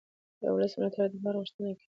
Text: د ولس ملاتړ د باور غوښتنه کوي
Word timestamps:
د 0.39 0.43
ولس 0.53 0.71
ملاتړ 0.77 1.07
د 1.11 1.15
باور 1.23 1.35
غوښتنه 1.41 1.69
کوي 1.77 1.83